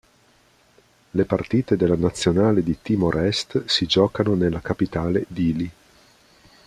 [1.11, 5.69] Le partite della nazionale di Timor Est si giocano nella capitale Dili.